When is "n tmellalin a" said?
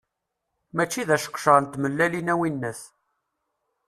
1.59-2.35